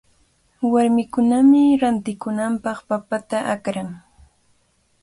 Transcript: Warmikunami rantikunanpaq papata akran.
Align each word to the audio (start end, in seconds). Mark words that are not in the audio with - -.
Warmikunami 0.71 1.63
rantikunanpaq 1.81 2.77
papata 2.89 3.39
akran. 3.53 3.89